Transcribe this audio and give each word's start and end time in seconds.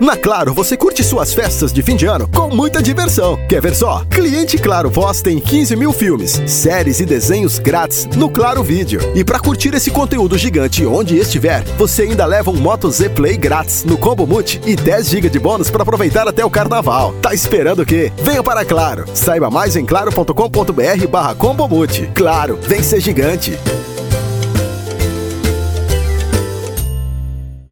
Na 0.00 0.16
Claro, 0.16 0.54
você 0.54 0.78
curte 0.78 1.04
suas 1.04 1.34
festas 1.34 1.74
de 1.74 1.82
fim 1.82 1.94
de 1.94 2.06
ano 2.06 2.26
com 2.26 2.48
muita 2.48 2.82
diversão. 2.82 3.38
Quer 3.46 3.60
ver 3.60 3.74
só? 3.74 4.02
Cliente 4.08 4.56
Claro 4.56 4.88
Voz 4.88 5.20
tem 5.20 5.38
15 5.38 5.76
mil 5.76 5.92
filmes, 5.92 6.40
séries 6.46 7.00
e 7.00 7.04
desenhos 7.04 7.58
grátis 7.58 8.06
no 8.16 8.30
Claro 8.30 8.62
Vídeo. 8.62 8.98
E 9.14 9.22
para 9.22 9.38
curtir 9.38 9.74
esse 9.74 9.90
conteúdo 9.90 10.38
gigante 10.38 10.86
onde 10.86 11.18
estiver, 11.18 11.62
você 11.76 12.04
ainda 12.04 12.24
leva 12.24 12.50
um 12.50 12.56
Moto 12.56 12.90
Z 12.90 13.10
Play 13.10 13.36
grátis 13.36 13.84
no 13.84 13.98
Combo 13.98 14.26
Multi 14.26 14.58
e 14.64 14.74
10 14.74 15.10
GB 15.10 15.28
de 15.28 15.38
bônus 15.38 15.68
para 15.68 15.82
aproveitar 15.82 16.26
até 16.26 16.42
o 16.42 16.50
carnaval. 16.50 17.12
Tá 17.20 17.34
esperando 17.34 17.82
o 17.82 17.86
quê? 17.86 18.10
Venha 18.22 18.42
para 18.42 18.64
Claro. 18.64 19.04
Saiba 19.12 19.50
mais 19.50 19.76
em 19.76 19.84
claro.com.br 19.84 21.06
barra 21.10 21.34
Combo 21.34 21.68
Multi. 21.68 22.10
Claro, 22.14 22.58
vem 22.62 22.82
ser 22.82 23.00
gigante. 23.00 23.58